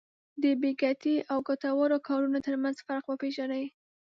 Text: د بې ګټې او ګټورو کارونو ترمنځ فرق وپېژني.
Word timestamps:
د 0.41 0.43
بې 0.61 0.71
ګټې 0.81 1.15
او 1.31 1.37
ګټورو 1.49 1.97
کارونو 2.07 2.39
ترمنځ 2.47 2.77
فرق 2.85 3.03
وپېژني. 3.07 3.65